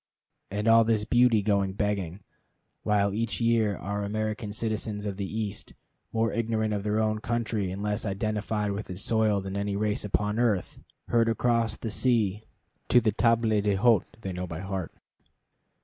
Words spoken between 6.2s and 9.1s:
ignorant of their own country and less identified with its